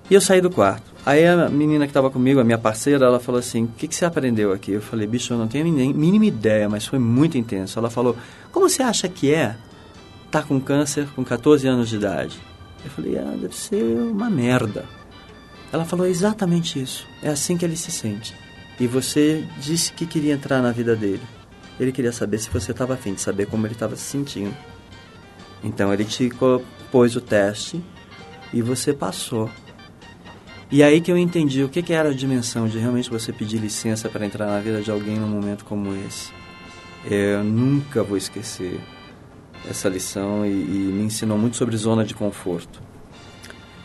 [0.10, 0.94] E eu saí do quarto.
[1.06, 3.96] Aí a menina que estava comigo, a minha parceira, ela falou assim: O que, que
[3.96, 4.72] você aprendeu aqui?
[4.72, 7.80] Eu falei: Bicho, eu não tenho nem mínima ideia, mas foi muito intenso.
[7.80, 8.16] Ela falou:
[8.52, 9.56] Como você acha que é
[10.26, 12.40] estar tá com câncer com 14 anos de idade?
[12.86, 14.86] Eu falei: Ah, deve ser uma merda.
[15.74, 17.06] Ela falou exatamente isso.
[17.22, 18.34] É assim que ele se sente.
[18.80, 21.24] E você disse que queria entrar na vida dele.
[21.80, 24.56] Ele queria saber se você estava afim de saber como ele estava se sentindo.
[25.64, 26.30] Então ele te
[26.92, 27.84] pôs o teste
[28.54, 29.50] e você passou.
[30.72, 33.58] E aí que eu entendi o que, que era a dimensão de realmente você pedir
[33.58, 36.32] licença para entrar na vida de alguém num momento como esse.
[37.04, 38.80] Eu nunca vou esquecer
[39.70, 42.82] essa lição e, e me ensinou muito sobre zona de conforto.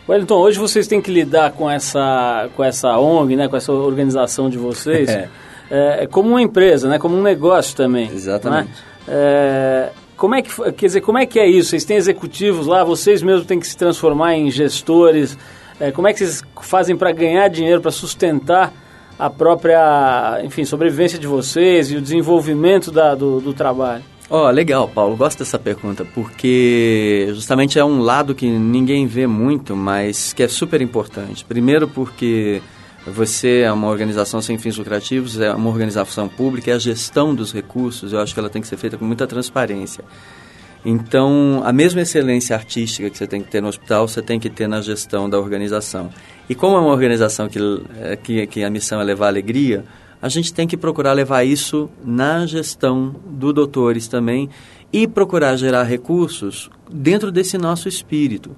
[0.08, 4.50] Wellington, hoje vocês têm que lidar com essa, com essa ONG, né, com essa organização
[4.50, 5.28] de vocês, é.
[5.70, 8.10] É, como uma empresa, né, como um negócio também.
[8.12, 8.70] Exatamente.
[8.70, 8.74] Né?
[9.06, 11.70] É, como é que, quer dizer, como é que é isso?
[11.70, 15.38] Vocês têm executivos lá, vocês mesmos têm que se transformar em gestores.
[15.78, 18.72] É, como é que vocês fazem para ganhar dinheiro, para sustentar
[19.18, 24.02] a própria, enfim, sobrevivência de vocês e o desenvolvimento da, do, do trabalho?
[24.30, 25.16] Ó, oh, legal, Paulo.
[25.16, 30.46] Gosto dessa pergunta, porque justamente é um lado que ninguém vê muito, mas que é
[30.46, 31.44] super importante.
[31.44, 32.62] Primeiro porque
[33.04, 37.52] você é uma organização sem fins lucrativos, é uma organização pública, é a gestão dos
[37.52, 40.04] recursos, eu acho que ela tem que ser feita com muita transparência.
[40.84, 44.48] Então, a mesma excelência artística que você tem que ter no hospital, você tem que
[44.48, 46.08] ter na gestão da organização.
[46.48, 47.58] E como é uma organização que,
[48.00, 49.84] é, que, que a missão é levar alegria,
[50.20, 54.50] a gente tem que procurar levar isso na gestão do doutores também
[54.92, 58.54] e procurar gerar recursos dentro desse nosso espírito.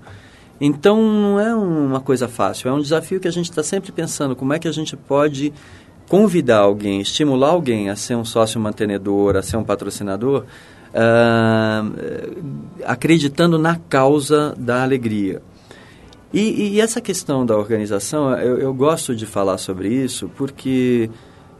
[0.60, 4.36] Então não é uma coisa fácil, é um desafio que a gente está sempre pensando
[4.36, 5.52] como é que a gente pode
[6.08, 10.44] convidar alguém, estimular alguém a ser um sócio mantenedor, a ser um patrocinador,
[10.92, 12.44] uh,
[12.84, 15.42] acreditando na causa da alegria.
[16.32, 21.10] E, e, essa questão da organização, eu, eu gosto de falar sobre isso porque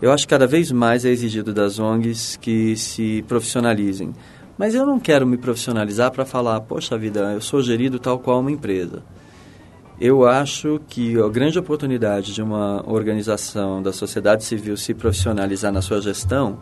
[0.03, 4.13] eu acho que cada vez mais é exigido das ONGs que se profissionalizem.
[4.59, 8.41] Mas eu não quero me profissionalizar para falar, poxa vida, eu sou gerido tal qual
[8.41, 9.05] uma empresa.
[10.01, 15.81] Eu acho que a grande oportunidade de uma organização da sociedade civil se profissionalizar na
[15.81, 16.59] sua gestão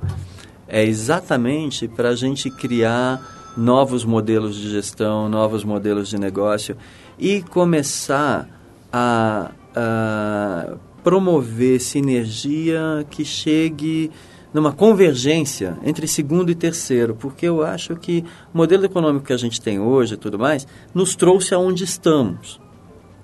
[0.69, 6.77] é exatamente para a gente criar novos modelos de gestão, novos modelos de negócio
[7.19, 8.47] e começar
[8.93, 14.11] a, a promover sinergia que chegue
[14.53, 19.37] numa convergência entre segundo e terceiro, porque eu acho que o modelo econômico que a
[19.37, 22.61] gente tem hoje e tudo mais nos trouxe aonde estamos.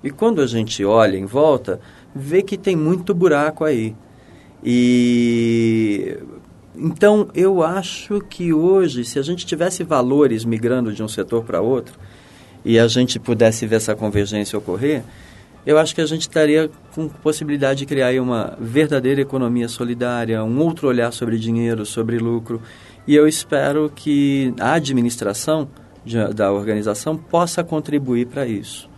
[0.03, 1.79] E quando a gente olha em volta,
[2.15, 3.95] vê que tem muito buraco aí.
[4.63, 6.17] E
[6.75, 11.61] então eu acho que hoje, se a gente tivesse valores migrando de um setor para
[11.61, 11.99] outro
[12.63, 15.03] e a gente pudesse ver essa convergência ocorrer,
[15.67, 20.61] eu acho que a gente estaria com possibilidade de criar uma verdadeira economia solidária, um
[20.61, 22.61] outro olhar sobre dinheiro, sobre lucro.
[23.05, 25.67] E eu espero que a administração
[26.05, 28.89] de, da organização possa contribuir para isso.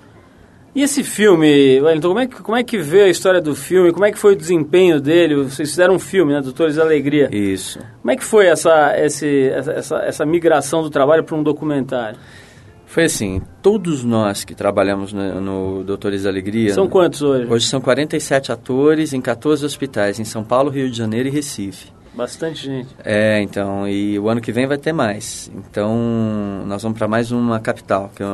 [0.75, 3.91] E esse filme, Wellington, como é, que, como é que vê a história do filme?
[3.91, 5.37] Como é que foi o desempenho dele?
[5.37, 6.39] Vocês fizeram um filme, né?
[6.39, 7.35] Doutores da Alegria.
[7.35, 7.79] Isso.
[7.99, 12.19] Como é que foi essa, esse, essa, essa migração do trabalho para um documentário?
[12.89, 16.73] Foi assim, todos nós que trabalhamos no, no Doutores da Alegria...
[16.73, 17.45] São quantos hoje?
[17.47, 21.91] Hoje são 47 atores em 14 hospitais, em São Paulo, Rio de Janeiro e Recife.
[22.15, 22.89] Bastante gente.
[23.05, 25.51] É, então, e o ano que vem vai ter mais.
[25.55, 25.95] Então,
[26.65, 28.27] nós vamos para mais uma capital, que eu,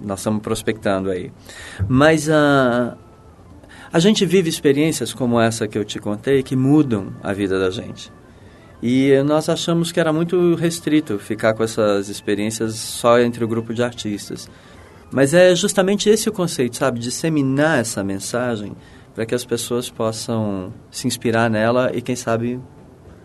[0.00, 1.30] nós estamos prospectando aí.
[1.86, 2.96] Mas a,
[3.92, 7.68] a gente vive experiências como essa que eu te contei que mudam a vida da
[7.68, 8.10] gente.
[8.82, 13.74] E nós achamos que era muito restrito ficar com essas experiências só entre o grupo
[13.74, 14.48] de artistas.
[15.10, 17.00] Mas é justamente esse o conceito, sabe?
[17.00, 18.76] Disseminar essa mensagem
[19.14, 22.60] para que as pessoas possam se inspirar nela e, quem sabe,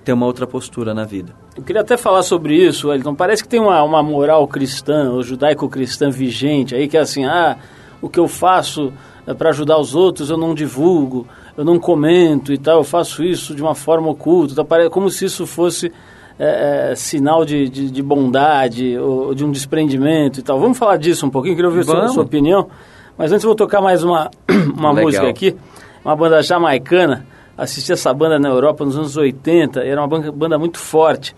[0.03, 1.35] ter uma outra postura na vida.
[1.55, 3.13] Eu queria até falar sobre isso, Wellington.
[3.13, 7.57] Parece que tem uma, uma moral cristã, ou judaico-cristã vigente aí, que é assim, ah,
[8.01, 8.91] o que eu faço
[9.27, 13.23] é para ajudar os outros eu não divulgo eu não comento e tal, eu faço
[13.23, 15.91] isso de uma forma oculta, tá, como se isso fosse
[16.39, 20.59] é, é, sinal de, de, de, bondade ou de um desprendimento e tal.
[20.59, 22.67] Vamos falar disso um pouquinho, queria ouvir a sua, opinião.
[23.15, 24.31] Mas antes eu vou tocar mais uma,
[24.75, 25.55] uma música aqui,
[26.03, 27.25] uma banda jamaicana.
[27.55, 31.35] Assisti essa banda na Europa nos anos 80, era uma banda, banda muito forte.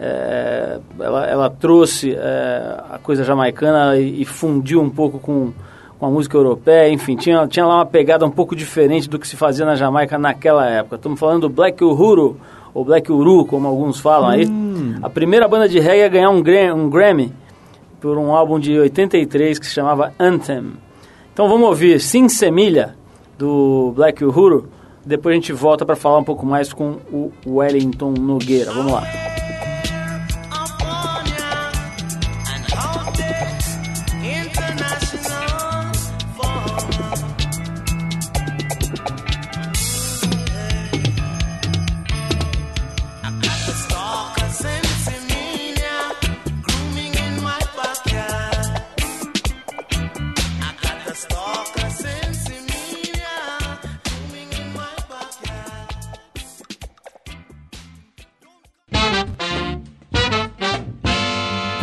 [0.00, 5.52] É, ela, ela, trouxe é, a coisa jamaicana e, e fundiu um pouco com
[5.98, 9.26] com a música europeia, enfim, tinha, tinha lá uma pegada um pouco diferente do que
[9.26, 10.96] se fazia na Jamaica naquela época.
[10.96, 12.36] Estamos falando do Black Uhuru,
[12.72, 14.46] ou Black Uru, como alguns falam aí.
[15.02, 17.32] A primeira banda de reggae a ganhar um, Gra- um Grammy
[18.00, 20.72] por um álbum de 83 que se chamava Anthem.
[21.32, 22.94] Então vamos ouvir Sim Semilha,
[23.36, 24.68] do Black Uhuru.
[25.04, 28.70] Depois a gente volta para falar um pouco mais com o Wellington Nogueira.
[28.72, 29.02] Vamos lá.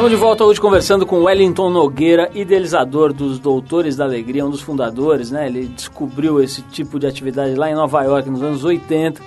[0.06, 4.62] Estamos de volta hoje conversando com Wellington Nogueira, idealizador dos Doutores da Alegria, um dos
[4.62, 5.48] fundadores, né?
[5.48, 9.20] Ele descobriu esse tipo de atividade lá em Nova York nos anos 80,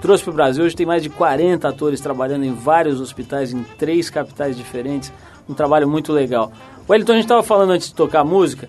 [0.00, 0.64] trouxe para o Brasil.
[0.64, 5.12] Hoje tem mais de 40 atores trabalhando em vários hospitais, em três capitais diferentes.
[5.48, 6.52] Um trabalho muito legal.
[6.88, 8.68] Wellington, a gente estava falando antes de tocar música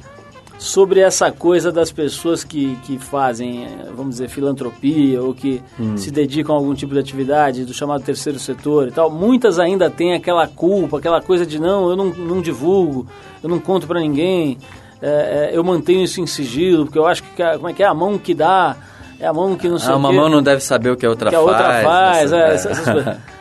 [0.63, 5.97] sobre essa coisa das pessoas que, que fazem, eh, vamos dizer, filantropia ou que Hum.
[5.97, 9.09] se dedicam a algum tipo de atividade do chamado terceiro setor e tal.
[9.09, 13.07] Muitas ainda têm aquela culpa, aquela coisa de não, eu não, não divulgo,
[13.41, 14.59] eu não conto para ninguém,
[15.01, 17.93] eh, eu mantenho isso em sigilo, porque eu acho que, como é que é, a
[17.95, 18.75] mão que dá,
[19.19, 21.09] é a mão que não sei Ah, uma mão não deve saber o que a
[21.09, 21.49] outra que a faz.
[21.49, 23.03] outra faz, essa- é, essas, essas coisas.
[23.15, 23.40] Você-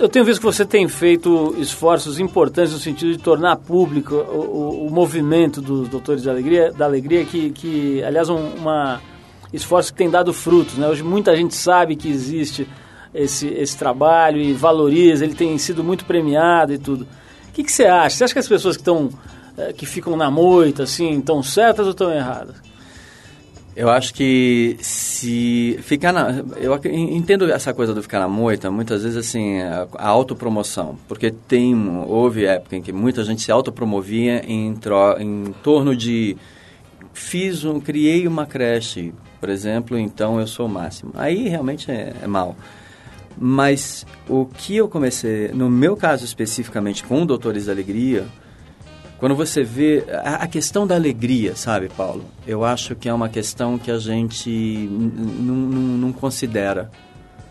[0.00, 4.38] Eu tenho visto que você tem feito esforços importantes no sentido de tornar público o,
[4.84, 9.00] o- o movimento dos Doutores da Alegria, da Alegria que, que aliás, um uma
[9.52, 10.76] esforço que tem dado frutos.
[10.78, 10.88] Né?
[10.88, 12.66] Hoje muita gente sabe que existe
[13.14, 17.06] esse, esse trabalho e valoriza, ele tem sido muito premiado e tudo.
[17.48, 18.16] O que, que você acha?
[18.16, 19.10] Você acha que as pessoas que estão
[19.58, 22.56] eh, que ficam na moita, assim, estão certas ou estão erradas?
[23.76, 26.42] Eu acho que se ficar na.
[26.56, 30.98] Eu entendo essa coisa do ficar na moita, muitas vezes assim, a, a autopromoção.
[31.06, 31.76] Porque tem.
[32.06, 36.38] Houve época em que muita gente se autopromovia em, tro, em torno de.
[37.12, 37.78] Fiz um.
[37.78, 41.12] Criei uma creche, por exemplo, então eu sou o máximo.
[41.14, 42.56] Aí realmente é, é mal.
[43.38, 48.24] Mas o que eu comecei, no meu caso especificamente com o Doutores da Alegria,
[49.18, 52.24] quando você vê a, questão da alegria, sabe, Paulo?
[52.46, 56.90] Eu acho que é uma questão que a gente não considera.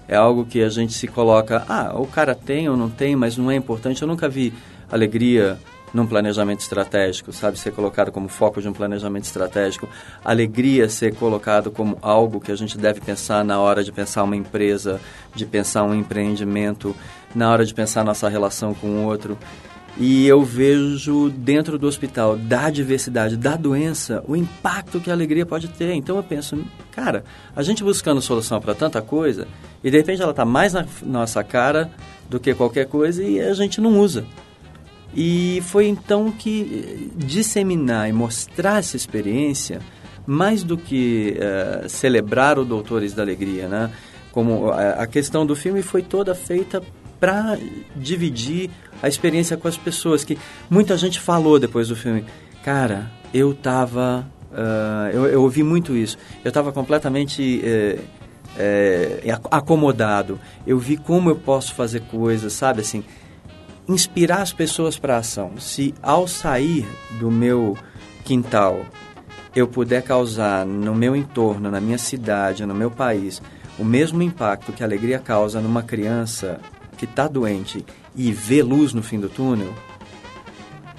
[0.08, 3.36] É algo que a gente se coloca, ah, o cara tem ou não tem, mas
[3.38, 4.02] não é importante.
[4.02, 4.54] Eu nunca vi
[4.92, 5.58] alegria
[5.96, 7.58] num planejamento estratégico, sabe?
[7.58, 9.88] Ser colocado como foco de um planejamento estratégico.
[10.24, 14.36] Alegria ser colocado como algo que a gente deve pensar na hora de pensar uma
[14.36, 15.00] empresa,
[15.34, 16.96] de pensar um empreendimento,
[17.34, 19.38] na hora de pensar nossa relação com o outro.
[19.98, 25.46] E eu vejo dentro do hospital, da diversidade, da doença, o impacto que a alegria
[25.46, 25.94] pode ter.
[25.94, 27.24] Então eu penso, cara,
[27.56, 29.48] a gente buscando solução para tanta coisa,
[29.82, 31.90] e de repente ela está mais na nossa cara
[32.30, 34.26] do que qualquer coisa e a gente não usa.
[35.16, 39.80] E foi então que eh, disseminar e mostrar essa experiência,
[40.28, 43.92] mais do que eh, celebrar o Doutores da Alegria, né?
[44.34, 46.82] Como a, a questão do filme foi toda feita
[47.20, 47.58] para
[47.96, 48.70] dividir
[49.02, 50.38] a experiência com as pessoas, que
[50.70, 52.26] muita gente falou depois do filme,
[52.64, 58.00] cara, eu tava, ah, eu, eu ouvi muito isso, eu estava completamente eh,
[58.58, 63.04] eh, ac- acomodado, eu vi como eu posso fazer coisas, sabe, assim,
[63.88, 65.58] inspirar as pessoas para ação.
[65.60, 66.86] Se ao sair
[67.20, 67.78] do meu
[68.24, 68.86] quintal
[69.56, 73.42] eu puder causar no meu entorno, na minha cidade, no meu país,
[73.80, 76.60] o mesmo impacto que a alegria causa numa criança
[76.96, 79.74] que está doente e vê luz no fim do túnel,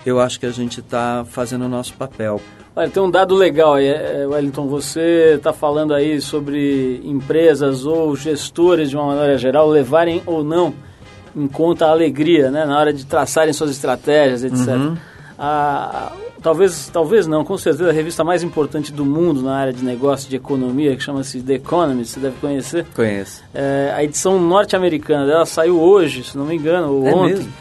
[0.05, 2.41] eu acho que a gente está fazendo o nosso papel.
[2.75, 4.69] Olha, tem um dado legal aí, é, Wellington.
[4.69, 10.75] Você está falando aí sobre empresas ou gestores, de uma maneira geral, levarem ou não
[11.35, 12.65] em conta a alegria, né?
[12.67, 14.69] Na hora de traçarem suas estratégias, etc.
[14.69, 14.97] Uhum.
[15.39, 16.13] A-
[16.47, 20.31] talvez, talvez não, com certeza a revista mais importante do mundo na área de negócio,
[20.31, 22.87] de economia, que chama-se The Economist, você deve conhecer.
[22.95, 23.43] Conheço.
[23.53, 27.53] É, a edição norte-americana dela saiu hoje, se não me engano, ou É ontem, mesmo?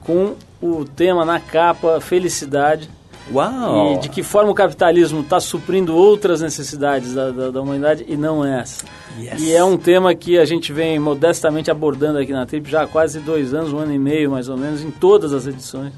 [0.00, 2.90] com o tema na capa Felicidade.
[3.32, 3.94] Uau!
[3.94, 8.16] E de que forma o capitalismo está suprindo outras necessidades da, da, da humanidade e
[8.16, 8.84] não essa.
[9.20, 9.40] Yes.
[9.40, 12.86] E é um tema que a gente vem modestamente abordando aqui na Trip já há
[12.88, 15.92] quase dois anos, um ano e meio mais ou menos, em todas as edições.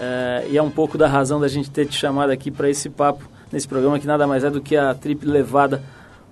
[0.00, 2.90] É, e é um pouco da razão da gente ter te chamado aqui para esse
[2.90, 5.80] papo nesse programa, que nada mais é do que a Trip levada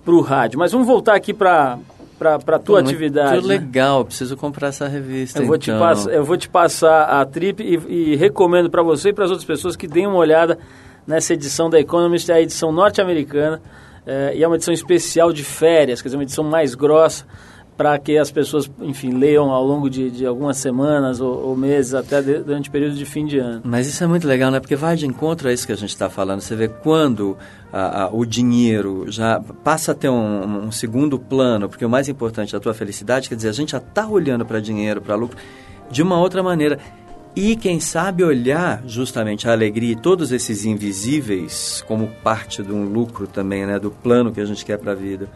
[0.04, 0.58] para o rádio.
[0.58, 1.78] Mas vamos voltar aqui para
[2.20, 3.40] a tua Muito atividade.
[3.42, 3.46] né?
[3.46, 5.40] legal, preciso comprar essa revista.
[5.40, 5.80] Eu vou, te então.
[5.80, 9.30] pass- eu vou te passar a trip e, e recomendo para você e para as
[9.30, 10.58] outras pessoas que deem uma olhada
[11.06, 13.60] nessa edição da Economist, é a edição norte-americana,
[14.06, 17.24] é, e é uma edição especial de férias, quer dizer, uma edição mais grossa,
[17.82, 21.94] para que as pessoas, enfim, leiam ao longo de, de algumas semanas ou, ou meses,
[21.94, 23.60] até de, durante o período de fim de ano.
[23.64, 24.60] Mas isso é muito legal, né?
[24.60, 26.40] Porque vai de encontro a isso que a gente está falando.
[26.40, 27.36] Você vê quando
[27.72, 32.08] a, a, o dinheiro já passa a ter um, um, segundo plano, porque o mais
[32.08, 35.16] importante é a tua felicidade, quer dizer, a gente já está olhando para dinheiro, para
[35.16, 35.36] lucro,
[35.90, 36.78] de uma outra maneira.
[37.34, 42.84] E quem sabe olhar justamente a alegria e todos esses invisíveis como parte de um
[42.84, 43.80] lucro também, né?
[43.80, 45.28] Do plano que a gente quer para a vida.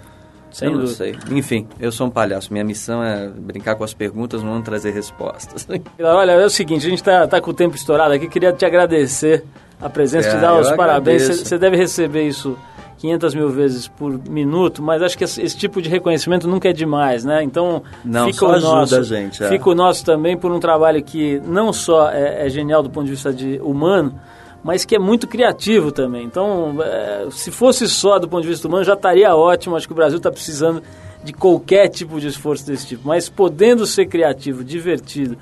[0.57, 0.97] Sem eu não dúvida.
[0.97, 1.15] sei.
[1.37, 2.51] Enfim, eu sou um palhaço.
[2.51, 5.69] Minha missão é brincar com as perguntas, não trazer respostas.
[6.01, 8.65] Olha, é o seguinte, a gente está tá com o tempo estourado aqui, queria te
[8.65, 9.45] agradecer
[9.79, 11.25] a presença, É, te dar os parabéns.
[11.25, 12.57] Você deve receber isso
[12.97, 16.73] 500 mil vezes por minuto, mas acho que esse, esse tipo de reconhecimento nunca é
[16.73, 17.43] demais, né?
[17.43, 19.49] Então, Não, fica só o ajuda nosso, a gente, é.
[19.51, 23.05] Fica o nosso também por um trabalho que não só é, é genial do ponto
[23.05, 24.19] de vista de humano,
[24.67, 26.25] mas que é muito criativo também.
[26.25, 29.77] Então, é, se fosse só do ponto de vista humano, já estaria ótimo.
[29.77, 30.83] Acho que o Brasil está precisando
[31.23, 33.07] de qualquer tipo de esforço desse tipo.
[33.07, 35.39] Mas podendo ser criativo, divertido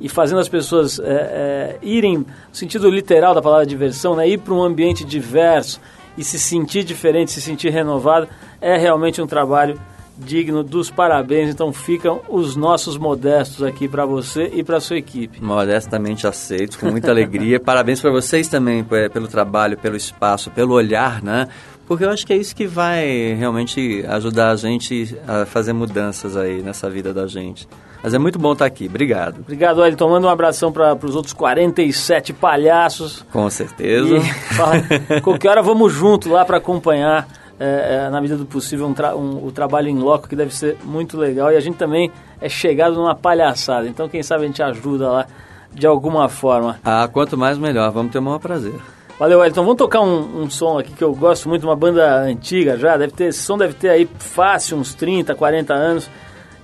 [0.00, 4.38] e fazendo as pessoas é, é, irem, no sentido literal da palavra diversão, né, ir
[4.38, 5.78] para um ambiente diverso
[6.16, 8.26] e se sentir diferente, se sentir renovado,
[8.62, 9.78] é realmente um trabalho
[10.16, 11.50] digno dos parabéns.
[11.50, 15.42] Então ficam os nossos modestos aqui para você e para sua equipe.
[15.42, 17.58] Modestamente aceito, com muita alegria.
[17.60, 21.48] Parabéns para vocês também eh, pelo trabalho, pelo espaço, pelo olhar, né?
[21.86, 26.36] Porque eu acho que é isso que vai realmente ajudar a gente a fazer mudanças
[26.36, 27.68] aí nessa vida da gente.
[28.02, 28.86] Mas é muito bom estar aqui.
[28.86, 29.40] Obrigado.
[29.40, 30.10] Obrigado, Wellington.
[30.10, 33.24] Manda um abração para os outros 47 palhaços.
[33.32, 34.16] Com certeza.
[34.16, 34.20] E
[34.54, 34.82] fala,
[35.22, 37.26] qualquer hora vamos junto lá para acompanhar,
[37.58, 40.54] é, é, na medida do possível, um tra- um- o trabalho em loco, que deve
[40.54, 41.52] ser muito legal.
[41.52, 43.86] E a gente também é chegado numa palhaçada.
[43.88, 45.26] Então, quem sabe a gente ajuda lá
[45.72, 46.78] de alguma forma.
[46.84, 47.90] Ah, quanto mais melhor.
[47.90, 48.74] Vamos ter o maior prazer.
[49.18, 49.62] Valeu, Wellington.
[49.62, 52.96] Vamos tocar um, um som aqui que eu gosto muito, uma banda antiga já.
[52.96, 56.10] Deve ter, esse som deve ter aí fácil uns 30, 40 anos.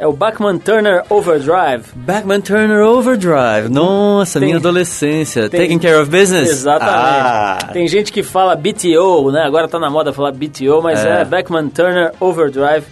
[0.02, 1.84] É o Bachman Turner Overdrive.
[1.94, 3.68] Bachman Turner Overdrive.
[3.68, 5.46] Nossa, Tem- minha adolescência.
[5.50, 6.48] tem- Taking care of business?
[6.48, 6.96] Exatamente.
[6.96, 7.58] Ah.
[7.70, 9.42] Tem gente que fala BTO, né?
[9.42, 11.24] Agora tá na moda falar BTO, mas é, É.
[11.26, 12.86] Beckman Turner Overdrive,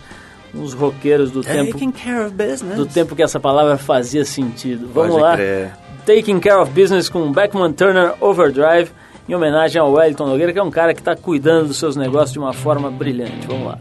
[0.54, 2.76] uns roqueiros do tempo Taking care of business.
[2.76, 4.90] do tempo que essa palavra fazia sentido.
[4.92, 5.34] Vamos Pode lá.
[5.34, 5.70] crer.
[6.04, 8.90] Taking Care of Business com Beckman Turner Overdrive,
[9.26, 12.32] em homenagem ao Wellington Nogueira, que é um cara que está cuidando dos seus negócios
[12.32, 13.46] de uma forma brilhante.
[13.46, 13.78] Vamos lá.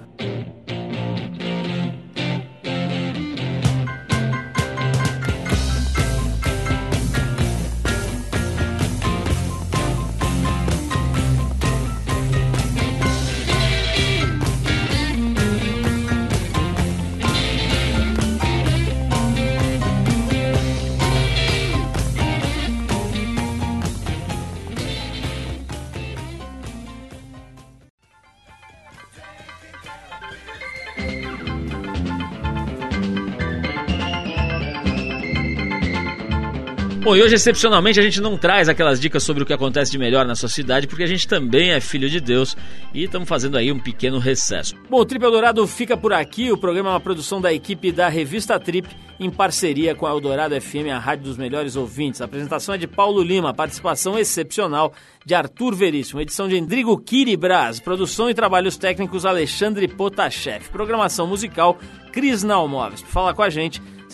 [37.08, 39.98] Bom, e hoje, excepcionalmente, a gente não traz aquelas dicas sobre o que acontece de
[39.98, 42.54] melhor na sua cidade, porque a gente também é filho de Deus
[42.94, 44.76] e estamos fazendo aí um pequeno recesso.
[44.90, 46.52] Bom, o Trip Eldorado fica por aqui.
[46.52, 48.90] O programa é uma produção da equipe da Revista Trip,
[49.22, 52.22] em parceria com a Eldorado FM, a rádio dos melhores ouvintes.
[52.22, 54.92] A apresentação é de Paulo Lima, participação excepcional
[55.26, 61.78] de Arthur Veríssimo, edição de Endrigo Kiribras, produção e trabalhos técnicos Alexandre Potashev, programação musical
[62.12, 63.02] Cris Nalmoves.
[63.02, 63.82] Falar com a gente,